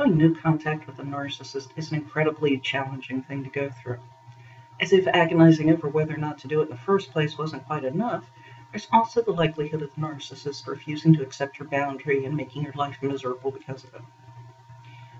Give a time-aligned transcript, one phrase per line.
[0.00, 3.98] Going no contact with a narcissist is an incredibly challenging thing to go through.
[4.80, 7.66] As if agonizing over whether or not to do it in the first place wasn't
[7.66, 8.30] quite enough,
[8.72, 12.72] there's also the likelihood of the narcissist refusing to accept your boundary and making your
[12.72, 14.00] life miserable because of it.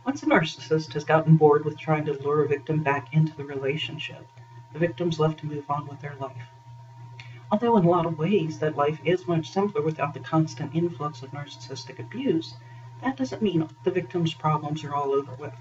[0.07, 3.45] Once a narcissist has gotten bored with trying to lure a victim back into the
[3.45, 4.27] relationship,
[4.73, 6.49] the victim's left to move on with their life.
[7.53, 11.23] Although in a lot of ways that life is much simpler without the constant influx
[11.23, 12.55] of narcissistic abuse,
[13.03, 15.55] that doesn't mean the victim's problems are all over with.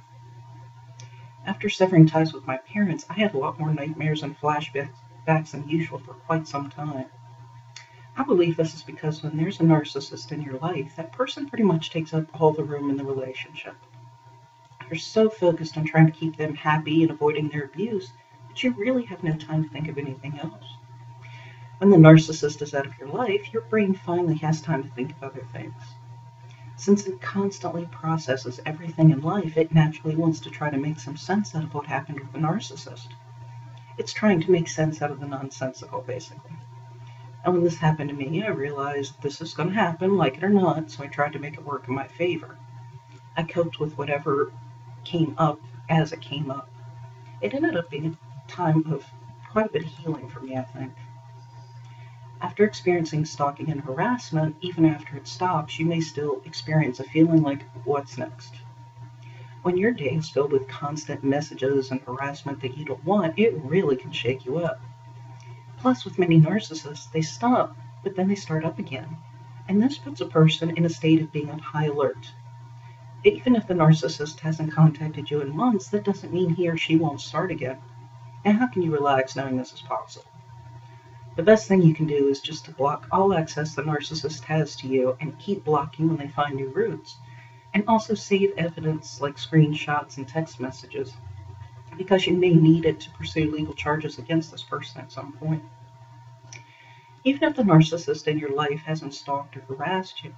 [1.45, 5.69] After severing ties with my parents, I had a lot more nightmares and flashbacks than
[5.69, 7.05] usual for quite some time.
[8.17, 11.63] I believe this is because when there's a narcissist in your life, that person pretty
[11.63, 13.75] much takes up all the room in the relationship.
[14.89, 18.11] You're so focused on trying to keep them happy and avoiding their abuse
[18.49, 20.65] that you really have no time to think of anything else.
[21.77, 25.11] When the narcissist is out of your life, your brain finally has time to think
[25.11, 25.81] of other things.
[26.79, 31.17] Since it constantly processes everything in life, it naturally wants to try to make some
[31.17, 33.09] sense out of what happened with the narcissist.
[33.97, 36.55] It's trying to make sense out of the nonsensical, basically.
[37.43, 40.43] And when this happened to me, I realized this is going to happen, like it
[40.45, 42.57] or not, so I tried to make it work in my favor.
[43.35, 44.53] I coped with whatever
[45.03, 46.69] came up as it came up.
[47.41, 49.03] It ended up being a time of
[49.51, 50.93] quite a bit of healing for me, I think.
[52.41, 57.41] After experiencing stalking and harassment, even after it stops, you may still experience a feeling
[57.41, 58.55] like, what's next?
[59.61, 63.61] When your day is filled with constant messages and harassment that you don't want, it
[63.61, 64.79] really can shake you up.
[65.79, 69.17] Plus, with many narcissists, they stop, but then they start up again.
[69.67, 72.31] And this puts a person in a state of being on high alert.
[73.25, 76.95] Even if the narcissist hasn't contacted you in months, that doesn't mean he or she
[76.95, 77.79] won't start again.
[78.45, 80.28] And how can you relax knowing this is possible?
[81.39, 84.75] The best thing you can do is just to block all access the narcissist has
[84.75, 87.15] to you and keep blocking when they find new routes.
[87.73, 91.13] And also save evidence like screenshots and text messages
[91.97, 95.63] because you may need it to pursue legal charges against this person at some point.
[97.23, 100.35] Even if the narcissist in your life hasn't stalked or harassed you,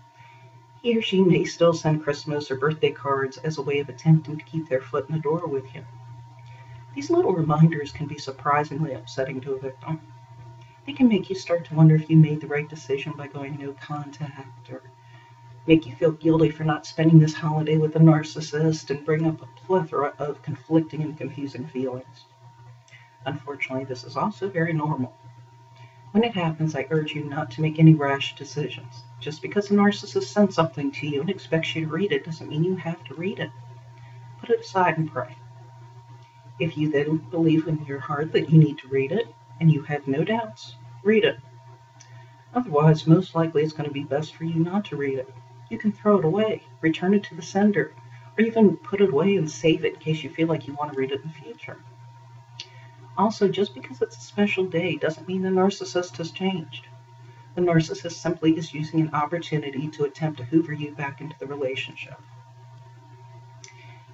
[0.83, 4.37] he or she may still send Christmas or birthday cards as a way of attempting
[4.37, 5.83] to keep their foot in the door with you.
[6.93, 9.99] These little reminders can be surprisingly upsetting to a victim.
[10.85, 13.57] They can make you start to wonder if you made the right decision by going
[13.57, 14.81] no contact or
[15.67, 19.41] make you feel guilty for not spending this holiday with a narcissist and bring up
[19.41, 22.25] a plethora of conflicting and confusing feelings.
[23.25, 25.15] Unfortunately, this is also very normal.
[26.11, 29.03] When it happens, I urge you not to make any rash decisions.
[29.19, 32.49] Just because a narcissist sends something to you and expects you to read it doesn't
[32.49, 33.51] mean you have to read it.
[34.39, 35.35] Put it aside and pray.
[36.59, 39.27] If you then believe in your heart that you need to read it,
[39.61, 41.37] and you have no doubts, read it.
[42.53, 45.29] Otherwise, most likely it's going to be best for you not to read it.
[45.69, 47.93] You can throw it away, return it to the sender,
[48.37, 50.91] or even put it away and save it in case you feel like you want
[50.91, 51.77] to read it in the future.
[53.17, 56.87] Also, just because it's a special day doesn't mean the narcissist has changed.
[57.55, 61.45] The narcissist simply is using an opportunity to attempt to hoover you back into the
[61.45, 62.19] relationship.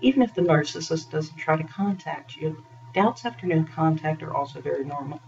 [0.02, 4.62] Even if the narcissist doesn't try to contact you, doubts after no contact are also
[4.62, 5.22] very normal.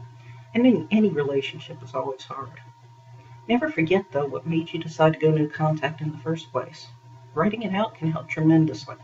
[0.54, 2.60] And in any relationship is always hard.
[3.48, 6.88] Never forget, though, what made you decide to go no contact in the first place.
[7.34, 8.96] Writing it out can help tremendously.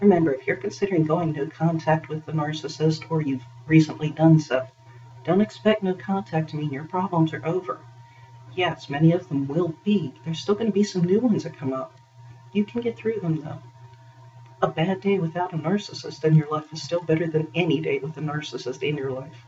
[0.00, 4.66] Remember, if you're considering going no contact with the narcissist or you've recently done so,
[5.24, 7.80] don't expect no contact to mean your problems are over.
[8.54, 10.14] Yes, many of them will be.
[10.24, 11.98] There's still going to be some new ones that come up.
[12.52, 13.58] You can get through them, though.
[14.60, 18.00] A bad day without a narcissist in your life is still better than any day
[18.00, 19.46] with a narcissist in your life.